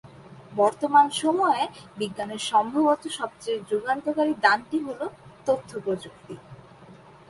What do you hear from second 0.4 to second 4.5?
বর্তমান সময়ে বিজ্ঞানের সম্ভবত সবচেয়ে যুগান্তকারী